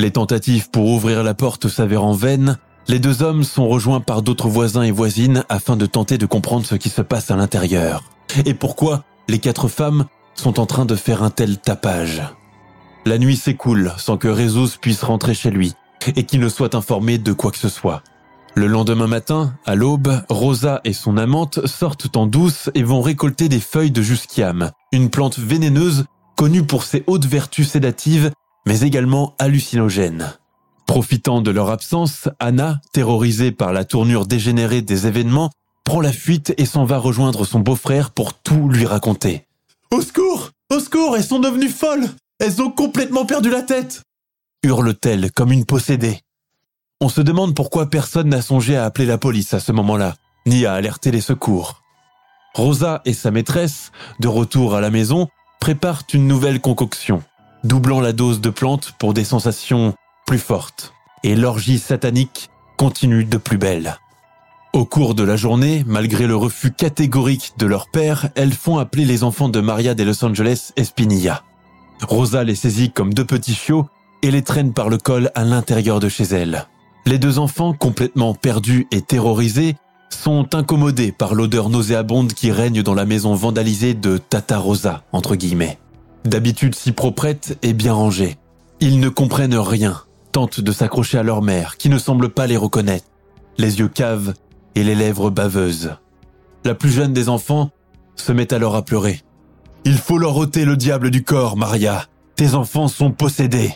[0.00, 2.56] Les tentatives pour ouvrir la porte s'avérant vaines,
[2.86, 6.64] les deux hommes sont rejoints par d'autres voisins et voisines afin de tenter de comprendre
[6.64, 8.04] ce qui se passe à l'intérieur.
[8.46, 12.22] Et pourquoi les quatre femmes sont en train de faire un tel tapage?
[13.06, 15.74] La nuit s'écoule sans que Rezus puisse rentrer chez lui,
[16.14, 18.04] et qu'il ne soit informé de quoi que ce soit.
[18.54, 23.48] Le lendemain matin, à l'aube, Rosa et son amante sortent en douce et vont récolter
[23.48, 26.04] des feuilles de jusquiam, une plante vénéneuse
[26.36, 28.30] connue pour ses hautes vertus sédatives,
[28.66, 30.32] mais également hallucinogènes.
[30.86, 35.50] Profitant de leur absence, Anna, terrorisée par la tournure dégénérée des événements,
[35.84, 39.46] prend la fuite et s'en va rejoindre son beau-frère pour tout lui raconter.
[39.90, 44.02] Au secours Au secours Elles sont devenues folles Elles ont complètement perdu la tête
[44.64, 46.20] hurle-t-elle comme une possédée.
[47.00, 50.14] On se demande pourquoi personne n'a songé à appeler la police à ce moment-là,
[50.46, 51.82] ni à alerter les secours.
[52.54, 55.28] Rosa et sa maîtresse, de retour à la maison,
[55.60, 57.22] préparent une nouvelle concoction,
[57.64, 59.94] doublant la dose de plantes pour des sensations
[60.26, 60.92] plus fortes.
[61.24, 63.98] Et l'orgie satanique continue de plus belle.
[64.72, 69.04] Au cours de la journée, malgré le refus catégorique de leur père, elles font appeler
[69.04, 71.42] les enfants de Maria de Los Angeles Espinilla.
[72.02, 73.88] Rosa les saisit comme deux petits chiots
[74.22, 76.66] et les traîne par le col à l'intérieur de chez elle.
[77.06, 79.76] Les deux enfants, complètement perdus et terrorisés,
[80.10, 85.34] sont incommodés par l'odeur nauséabonde qui règne dans la maison vandalisée de Tata Rosa, entre
[85.34, 85.78] guillemets.
[86.28, 88.36] D'habitude si proprette et bien rangée.
[88.80, 92.56] Ils ne comprennent rien, tentent de s'accrocher à leur mère, qui ne semble pas les
[92.56, 93.06] reconnaître,
[93.56, 94.34] les yeux caves
[94.74, 95.96] et les lèvres baveuses.
[96.64, 97.70] La plus jeune des enfants
[98.14, 99.22] se met alors à pleurer.
[99.84, 102.04] Il faut leur ôter le diable du corps, Maria.
[102.36, 103.72] Tes enfants sont possédés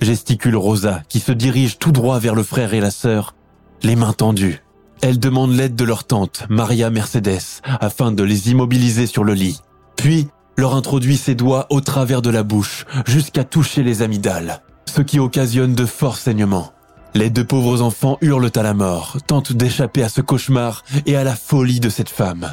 [0.00, 3.34] gesticule Rosa, qui se dirige tout droit vers le frère et la sœur,
[3.82, 4.62] les mains tendues.
[5.00, 9.60] Elle demande l'aide de leur tante, Maria Mercedes, afin de les immobiliser sur le lit.
[9.96, 15.02] Puis, leur introduit ses doigts au travers de la bouche, jusqu'à toucher les amygdales, ce
[15.02, 16.72] qui occasionne de forts saignements.
[17.14, 21.24] Les deux pauvres enfants hurlent à la mort, tentent d'échapper à ce cauchemar et à
[21.24, 22.52] la folie de cette femme.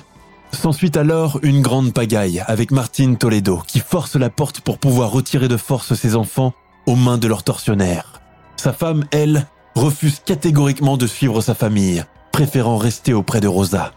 [0.52, 5.48] S'ensuit alors une grande pagaille avec Martine Toledo qui force la porte pour pouvoir retirer
[5.48, 6.54] de force ses enfants
[6.86, 8.22] aux mains de leur tortionnaire.
[8.56, 13.92] Sa femme, elle, refuse catégoriquement de suivre sa famille, préférant rester auprès de Rosa.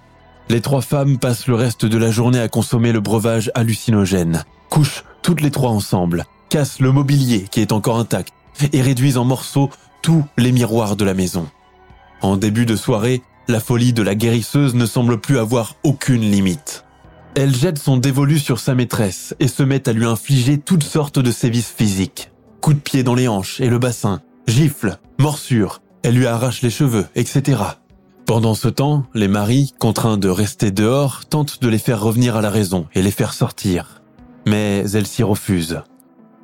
[0.51, 5.05] Les trois femmes passent le reste de la journée à consommer le breuvage hallucinogène, couchent
[5.23, 8.33] toutes les trois ensemble, cassent le mobilier qui est encore intact
[8.73, 9.71] et réduisent en morceaux
[10.03, 11.49] tous les miroirs de la maison.
[12.23, 16.85] En début de soirée, la folie de la guérisseuse ne semble plus avoir aucune limite.
[17.35, 21.19] Elle jette son dévolu sur sa maîtresse et se met à lui infliger toutes sortes
[21.19, 22.31] de sévices physiques
[22.61, 26.71] coups de pied dans les hanches et le bassin, gifles, morsures, elle lui arrache les
[26.71, 27.63] cheveux, etc.
[28.29, 32.43] Pendant ce temps, les maris, contraints de rester dehors, tentent de les faire revenir à
[32.43, 34.03] la raison et les faire sortir.
[34.47, 35.81] Mais elles s'y refusent.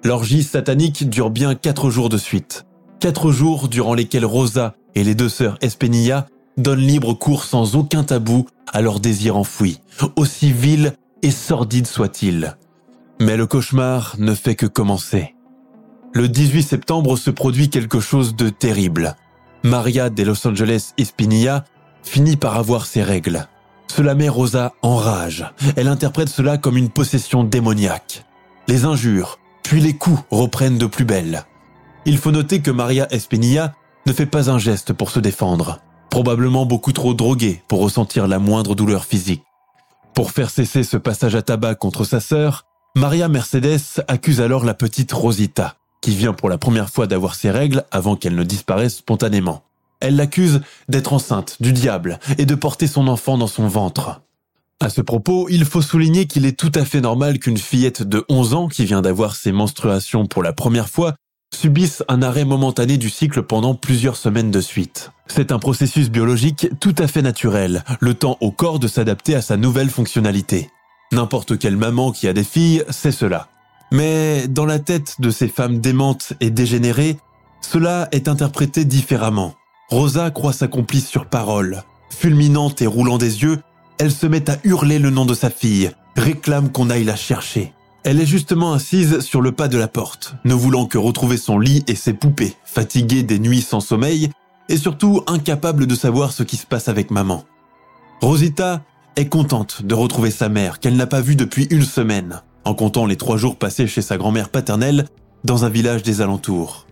[0.03, 2.65] L'orgie satanique dure bien quatre jours de suite.
[3.01, 8.03] Quatre jours durant lesquels Rosa et les deux sœurs Espinilla donnent libre cours sans aucun
[8.03, 9.83] tabou à leurs désirs enfouis,
[10.17, 12.57] aussi vils et sordides soient-ils.
[13.21, 15.35] Mais le cauchemar ne fait que commencer.
[16.15, 19.17] Le 18 septembre se produit quelque chose de terrible.
[19.65, 21.65] Maria de Los Angeles Espinilla
[22.05, 23.49] finit par avoir ses règles.
[23.89, 25.45] Cela met Rosa en rage.
[25.77, 28.25] Elle interprète cela comme une possession démoniaque.
[28.69, 31.45] Les injures, puis les coups reprennent de plus belle.
[32.07, 33.75] Il faut noter que Maria Espinilla
[34.07, 38.39] ne fait pas un geste pour se défendre, probablement beaucoup trop droguée pour ressentir la
[38.39, 39.43] moindre douleur physique.
[40.15, 44.75] Pour faire cesser ce passage à tabac contre sa sœur, Maria Mercedes accuse alors la
[44.75, 48.97] petite Rosita, qui vient pour la première fois d'avoir ses règles avant qu'elle ne disparaisse
[48.97, 49.63] spontanément.
[50.05, 54.21] Elle l'accuse d'être enceinte du diable et de porter son enfant dans son ventre.
[54.81, 58.23] À ce propos, il faut souligner qu'il est tout à fait normal qu'une fillette de
[58.29, 61.15] 11 ans qui vient d'avoir ses menstruations pour la première fois
[61.55, 65.11] subisse un arrêt momentané du cycle pendant plusieurs semaines de suite.
[65.27, 69.41] C'est un processus biologique tout à fait naturel, le temps au corps de s'adapter à
[69.41, 70.69] sa nouvelle fonctionnalité.
[71.13, 73.49] N'importe quelle maman qui a des filles sait cela.
[73.91, 77.17] Mais dans la tête de ces femmes démentes et dégénérées,
[77.63, 79.55] cela est interprété différemment.
[79.89, 81.83] Rosa croit sa complice sur parole.
[82.11, 83.61] Fulminante et roulant des yeux,
[83.99, 87.73] elle se met à hurler le nom de sa fille, réclame qu'on aille la chercher.
[88.03, 91.59] Elle est justement assise sur le pas de la porte, ne voulant que retrouver son
[91.59, 94.31] lit et ses poupées, fatiguée des nuits sans sommeil,
[94.69, 97.45] et surtout incapable de savoir ce qui se passe avec maman.
[98.21, 98.83] Rosita
[99.17, 103.07] est contente de retrouver sa mère qu'elle n'a pas vue depuis une semaine, en comptant
[103.07, 105.07] les trois jours passés chez sa grand-mère paternelle
[105.45, 106.87] dans un village des alentours.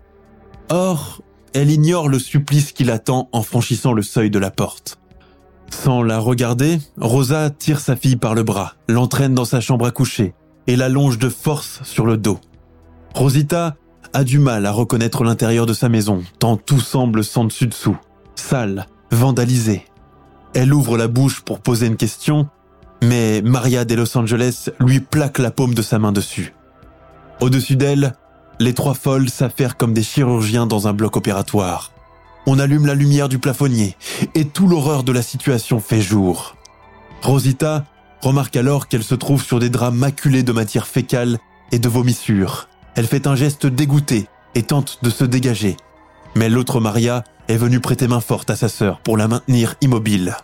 [0.69, 1.21] Or,
[1.55, 4.99] elle ignore le supplice qui l'attend en franchissant le seuil de la porte.
[5.71, 9.91] Sans la regarder, Rosa tire sa fille par le bras, l'entraîne dans sa chambre à
[9.91, 10.35] coucher
[10.67, 12.39] et la longe de force sur le dos.
[13.15, 13.77] Rosita
[14.13, 17.97] a du mal à reconnaître l'intérieur de sa maison, tant tout semble sans dessus-dessous,
[18.35, 19.87] sale, vandalisé.
[20.55, 22.49] Elle ouvre la bouche pour poser une question,
[23.03, 26.55] mais Maria de Los Angeles lui plaque la paume de sa main dessus.
[27.41, 28.15] Au-dessus d'elle,
[28.61, 31.93] les trois folles s'affairent comme des chirurgiens dans un bloc opératoire.
[32.47, 33.97] On allume la lumière du plafonnier
[34.35, 36.57] et tout l'horreur de la situation fait jour.
[37.23, 37.85] Rosita
[38.21, 41.39] remarque alors qu'elle se trouve sur des draps maculés de matière fécale
[41.71, 42.69] et de vomissures.
[42.95, 45.77] Elle fait un geste dégoûté et tente de se dégager.
[46.35, 50.37] Mais l'autre Maria est venue prêter main forte à sa sœur pour la maintenir immobile.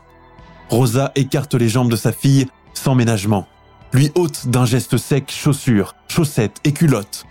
[0.71, 3.47] Rosa écarte les jambes de sa fille sans ménagement,
[3.93, 7.25] lui ôte d'un geste sec chaussures, chaussettes et culottes,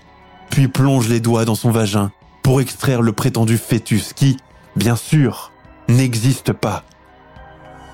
[0.50, 2.12] puis plonge les doigts dans son vagin
[2.44, 4.38] pour extraire le prétendu fœtus qui,
[4.76, 5.52] bien sûr,
[5.88, 6.84] n'existe pas.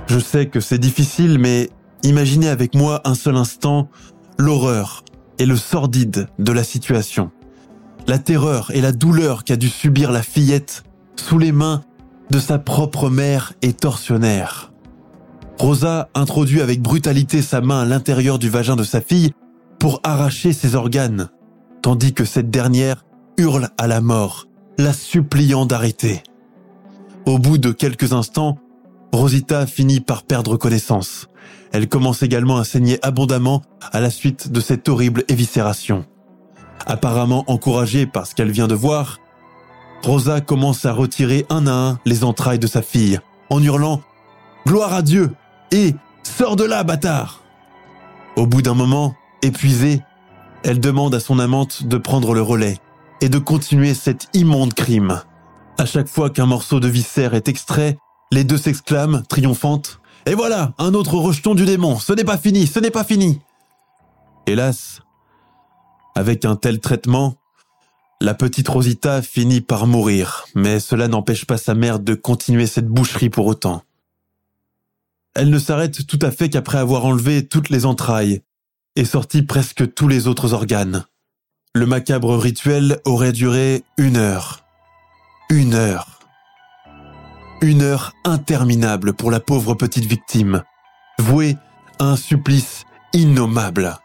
[0.07, 1.69] Je sais que c'est difficile, mais
[2.03, 3.89] Imaginez avec moi un seul instant
[4.37, 5.05] l'horreur
[5.39, 7.31] et le sordide de la situation.
[8.07, 10.83] La terreur et la douleur qu'a dû subir la fillette
[11.15, 11.81] sous les mains
[12.29, 14.73] de sa propre mère et tortionnaire.
[15.59, 19.31] Rosa introduit avec brutalité sa main à l'intérieur du vagin de sa fille
[19.79, 21.29] pour arracher ses organes,
[21.83, 23.05] tandis que cette dernière
[23.37, 24.47] hurle à la mort,
[24.79, 26.23] la suppliant d'arrêter.
[27.25, 28.57] Au bout de quelques instants,
[29.11, 31.27] Rosita finit par perdre connaissance.
[31.73, 36.05] Elle commence également à saigner abondamment à la suite de cette horrible éviscération.
[36.85, 39.19] Apparemment encouragée par ce qu'elle vient de voir,
[40.03, 43.19] Rosa commence à retirer un à un les entrailles de sa fille,
[43.49, 43.97] en hurlant⁇
[44.65, 45.31] Gloire à Dieu!⁇
[45.77, 45.91] et⁇
[46.23, 47.41] Sors de là, bâtard!⁇
[48.41, 50.01] Au bout d'un moment, épuisée,
[50.63, 52.77] elle demande à son amante de prendre le relais
[53.21, 55.21] et de continuer cet immonde crime.
[55.77, 57.97] À chaque fois qu'un morceau de viscère est extrait,
[58.31, 59.99] les deux s'exclament, triomphantes.
[60.25, 61.99] Et voilà, un autre rejeton du démon.
[61.99, 63.41] Ce n'est pas fini, ce n'est pas fini.
[64.47, 65.01] Hélas,
[66.15, 67.35] avec un tel traitement,
[68.21, 72.87] la petite Rosita finit par mourir, mais cela n'empêche pas sa mère de continuer cette
[72.87, 73.83] boucherie pour autant.
[75.35, 78.41] Elle ne s'arrête tout à fait qu'après avoir enlevé toutes les entrailles
[78.95, 81.05] et sorti presque tous les autres organes.
[81.75, 84.63] Le macabre rituel aurait duré une heure.
[85.49, 86.19] Une heure.
[87.61, 90.63] Une heure interminable pour la pauvre petite victime,
[91.19, 91.57] vouée
[91.99, 93.97] à un supplice innommable.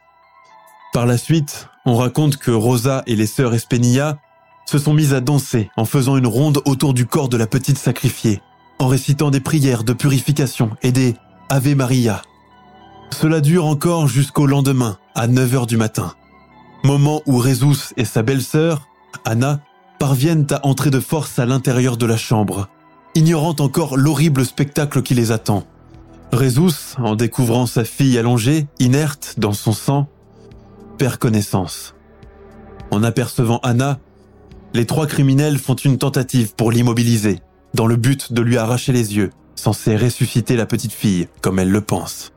[0.93, 4.19] Par la suite, on raconte que Rosa et les sœurs Espenia
[4.67, 7.79] se sont mises à danser en faisant une ronde autour du corps de la petite
[7.79, 8.41] sacrifiée,
[8.79, 11.17] en récitant des prières de purification et des
[11.49, 12.23] Ave Maria.
[13.11, 16.15] Cela dure encore jusqu'au lendemain, à 9 heures du matin.
[16.85, 18.89] Moment où Résus et sa belle-sœur,
[19.25, 19.61] Anna,
[19.99, 22.69] parviennent à entrer de force à l'intérieur de la chambre
[23.19, 25.65] ignorant encore l'horrible spectacle qui les attend.
[26.33, 30.07] Résus, en découvrant sa fille allongée, inerte dans son sang,
[30.99, 31.95] perd connaissance.
[32.93, 33.99] En apercevant Anna,
[34.73, 37.41] les trois criminels font une tentative pour l'immobiliser,
[37.75, 41.71] dans le but de lui arracher les yeux, censé ressusciter la petite fille, comme elle
[41.71, 42.33] le pense.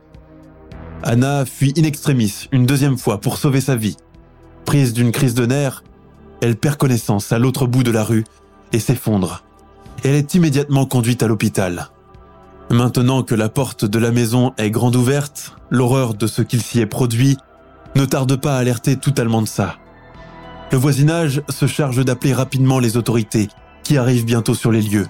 [1.04, 3.98] Anna fuit in extremis une deuxième fois pour sauver sa vie.
[4.66, 5.84] Prise d'une crise de nerfs,
[6.42, 8.24] elle perd connaissance à l'autre bout de la rue
[8.72, 9.44] et s'effondre.
[10.04, 11.90] Elle est immédiatement conduite à l'hôpital.
[12.70, 16.80] Maintenant que la porte de la maison est grande ouverte, l'horreur de ce qu'il s'y
[16.80, 17.38] est produit
[17.96, 19.76] ne tarde pas à alerter tout de ça.
[20.72, 23.50] Le voisinage se charge d'appeler rapidement les autorités,
[23.84, 25.08] qui arrivent bientôt sur les lieux.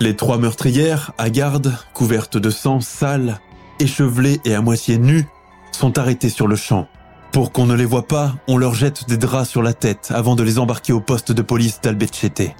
[0.00, 3.40] Les trois meurtrières, à garde, couvertes de sang, sales,
[3.80, 5.26] échevelées et à moitié nues,
[5.72, 6.88] sont arrêtées sur le champ.
[7.32, 10.36] Pour qu'on ne les voit pas, on leur jette des draps sur la tête avant
[10.36, 12.54] de les embarquer au poste de police d'Albecete.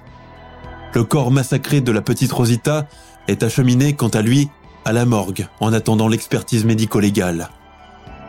[0.93, 2.87] Le corps massacré de la petite Rosita
[3.27, 4.49] est acheminé, quant à lui,
[4.83, 7.49] à la morgue en attendant l'expertise médico-légale.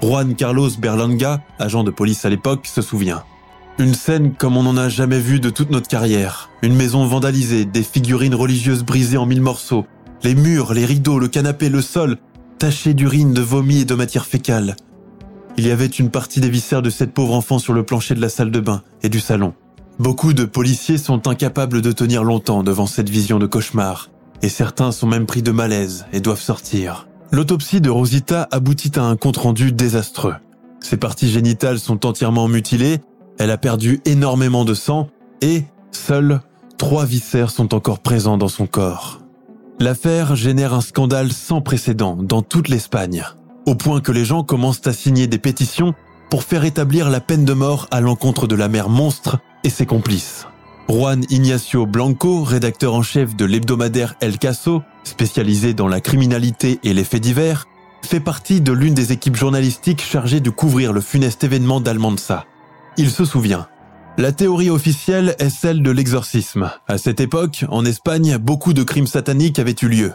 [0.02, 3.24] Juan Carlos Berlanga, agent de police à l'époque, se souvient.
[3.78, 6.50] Une scène comme on n'en a jamais vu de toute notre carrière.
[6.62, 9.84] Une maison vandalisée, des figurines religieuses brisées en mille morceaux,
[10.22, 12.18] les murs, les rideaux, le canapé, le sol,
[12.58, 14.76] tachés d'urine, de vomi et de matière fécale.
[15.56, 18.20] Il y avait une partie des viscères de cette pauvre enfant sur le plancher de
[18.20, 19.54] la salle de bain et du salon.
[19.98, 24.10] Beaucoup de policiers sont incapables de tenir longtemps devant cette vision de cauchemar,
[24.42, 27.08] et certains sont même pris de malaise et doivent sortir.
[27.32, 30.34] L'autopsie de Rosita aboutit à un compte-rendu désastreux.
[30.80, 33.00] Ses parties génitales sont entièrement mutilées
[33.38, 35.08] elle a perdu énormément de sang
[35.42, 36.40] et, seuls,
[36.78, 39.20] trois viscères sont encore présents dans son corps.
[39.78, 43.24] L'affaire génère un scandale sans précédent dans toute l'Espagne,
[43.66, 45.92] au point que les gens commencent à signer des pétitions
[46.30, 49.84] pour faire établir la peine de mort à l'encontre de la mère monstre et ses
[49.84, 50.46] complices.
[50.88, 56.94] Juan Ignacio Blanco, rédacteur en chef de l'hebdomadaire El Caso, spécialisé dans la criminalité et
[56.94, 57.66] les faits divers,
[58.02, 62.46] fait partie de l'une des équipes journalistiques chargées de couvrir le funeste événement d'Almansa.
[62.96, 63.68] Il se souvient.
[64.18, 66.70] La théorie officielle est celle de l'exorcisme.
[66.88, 70.12] À cette époque, en Espagne, beaucoup de crimes sataniques avaient eu lieu.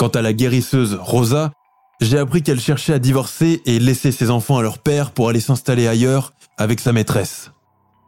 [0.00, 1.52] Quant à la guérisseuse Rosa,
[2.00, 5.38] j'ai appris qu'elle cherchait à divorcer et laisser ses enfants à leur père pour aller
[5.38, 7.52] s'installer ailleurs avec sa maîtresse.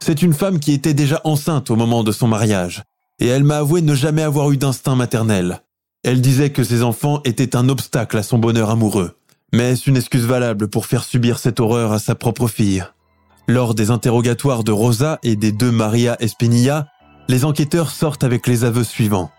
[0.03, 2.82] C'est une femme qui était déjà enceinte au moment de son mariage,
[3.20, 5.62] et elle m'a avoué ne jamais avoir eu d'instinct maternel.
[6.03, 9.16] Elle disait que ses enfants étaient un obstacle à son bonheur amoureux.
[9.53, 12.84] Mais est-ce une excuse valable pour faire subir cette horreur à sa propre fille?
[13.49, 16.86] Lors des interrogatoires de Rosa et des deux Maria Espinilla,
[17.28, 19.30] les enquêteurs sortent avec les aveux suivants.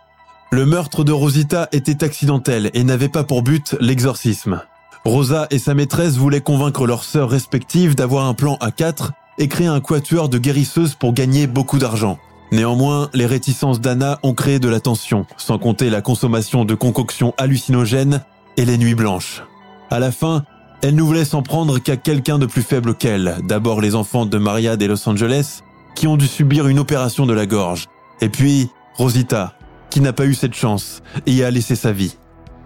[0.52, 4.62] Le meurtre de Rosita était accidentel et n'avait pas pour but l'exorcisme.
[5.06, 9.48] Rosa et sa maîtresse voulaient convaincre leurs sœurs respectives d'avoir un plan à quatre et
[9.48, 12.18] créer un quatuor de guérisseuses pour gagner beaucoup d'argent.
[12.52, 17.36] Néanmoins, les réticences d'Anna ont créé de la tension, sans compter la consommation de concoctions
[17.38, 18.24] hallucinogènes
[18.58, 19.44] et les nuits blanches.
[19.92, 20.44] À la fin,
[20.82, 23.38] elle ne voulait s'en prendre qu'à quelqu'un de plus faible qu'elle.
[23.44, 25.60] D'abord les enfants de Maria de Los Angeles,
[25.96, 27.88] qui ont dû subir une opération de la gorge.
[28.22, 29.56] Et puis Rosita,
[29.90, 32.16] qui n'a pas eu cette chance et a laissé sa vie.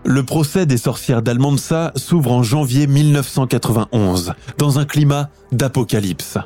[0.06, 6.38] Le procès des sorcières d'Almansa s'ouvre en janvier 1991, dans un climat d'apocalypse.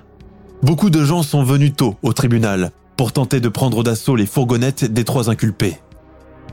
[0.62, 4.86] Beaucoup de gens sont venus tôt au tribunal pour tenter de prendre d'assaut les fourgonnettes
[4.86, 5.78] des trois inculpés.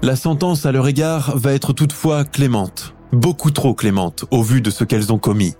[0.02, 4.70] La sentence à leur égard va être toutefois clémente beaucoup trop clémente au vu de
[4.70, 5.54] ce qu'elles ont commis.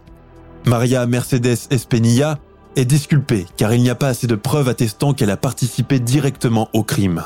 [0.67, 2.39] Maria Mercedes Espenilla
[2.77, 6.69] est disculpée car il n'y a pas assez de preuves attestant qu'elle a participé directement
[6.73, 7.23] au crime.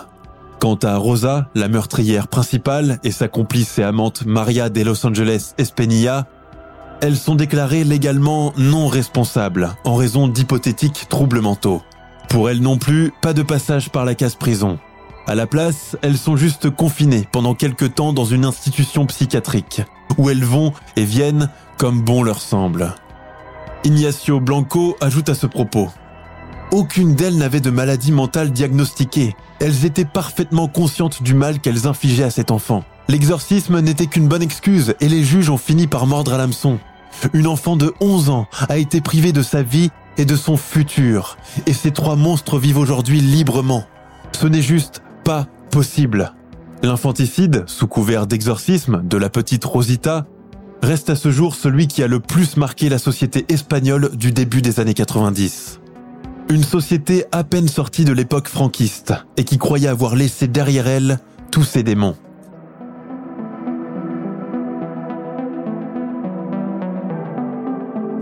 [0.61, 5.55] Quant à Rosa, la meurtrière principale, et sa complice et amante Maria de Los Angeles
[5.57, 6.27] Espenilla,
[7.01, 11.81] elles sont déclarées légalement non responsables en raison d'hypothétiques troubles mentaux.
[12.29, 14.81] Pour elles non plus, pas de passage par la case prison.
[15.29, 19.83] À la place, elles sont juste confinées pendant quelques temps dans une institution psychiatrique,
[20.17, 22.95] où elles vont et viennent comme bon leur semble.
[23.85, 25.91] Ignacio Blanco ajoute à ce propos.
[26.71, 29.37] Aucune d'elles n'avait de maladie mentale diagnostiquée.
[29.61, 32.83] Elles étaient parfaitement conscientes du mal qu'elles infligeaient à cet enfant.
[33.09, 36.79] L'exorcisme n'était qu'une bonne excuse et les juges ont fini par mordre à l'hameçon.
[37.35, 41.37] Une enfant de 11 ans a été privée de sa vie et de son futur.
[41.67, 43.85] Et ces trois monstres vivent aujourd'hui librement.
[44.33, 45.03] Ce n'est juste
[45.71, 46.33] possible.
[46.83, 50.27] L'infanticide, sous couvert d'exorcisme, de la petite Rosita,
[50.83, 54.63] reste à ce jour celui qui a le plus marqué la société espagnole du début
[54.63, 55.81] des années 90.
[56.51, 61.19] Une société à peine sortie de l'époque franquiste et qui croyait avoir laissé derrière elle
[61.51, 62.17] tous ses démons.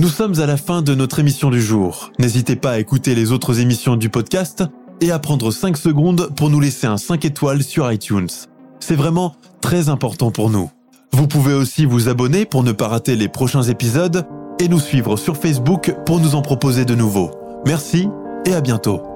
[0.00, 2.10] Nous sommes à la fin de notre émission du jour.
[2.18, 4.64] N'hésitez pas à écouter les autres émissions du podcast
[5.00, 8.28] et à prendre 5 secondes pour nous laisser un 5 étoiles sur iTunes.
[8.80, 10.70] C'est vraiment très important pour nous.
[11.12, 14.26] Vous pouvez aussi vous abonner pour ne pas rater les prochains épisodes
[14.60, 17.30] et nous suivre sur Facebook pour nous en proposer de nouveaux.
[17.64, 18.08] Merci
[18.44, 19.15] et à bientôt.